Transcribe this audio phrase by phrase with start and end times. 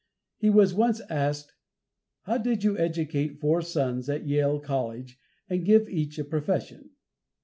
[0.39, 1.53] He was once asked,
[2.23, 6.89] "How did you educate four sons at Yale College, and give each a profession?"